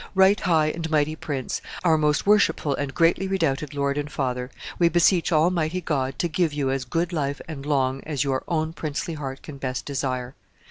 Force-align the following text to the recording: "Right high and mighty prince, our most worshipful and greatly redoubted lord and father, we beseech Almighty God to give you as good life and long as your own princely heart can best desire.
"Right 0.15 0.39
high 0.39 0.69
and 0.71 0.89
mighty 0.89 1.15
prince, 1.15 1.61
our 1.83 1.95
most 1.95 2.25
worshipful 2.25 2.73
and 2.73 2.91
greatly 2.91 3.27
redoubted 3.27 3.75
lord 3.75 3.99
and 3.99 4.11
father, 4.11 4.49
we 4.79 4.89
beseech 4.89 5.31
Almighty 5.31 5.79
God 5.79 6.17
to 6.17 6.27
give 6.27 6.53
you 6.53 6.71
as 6.71 6.85
good 6.85 7.13
life 7.13 7.39
and 7.47 7.67
long 7.67 8.01
as 8.03 8.23
your 8.23 8.43
own 8.47 8.73
princely 8.73 9.13
heart 9.13 9.43
can 9.43 9.57
best 9.59 9.85
desire. 9.85 10.33